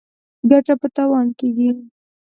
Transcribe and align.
ګټه 0.49 0.73
په 0.81 0.87
تاوان 0.95 1.27
کېږي. 1.39 1.69